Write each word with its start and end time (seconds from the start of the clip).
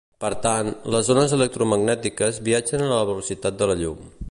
Per 0.23 0.29
tant, 0.45 0.69
les 0.95 1.11
ones 1.15 1.35
electromagnètiques 1.37 2.41
viatgen 2.49 2.85
a 2.87 2.91
la 2.95 3.05
velocitat 3.13 3.61
de 3.61 3.69
la 3.73 3.77
llum. 3.85 4.09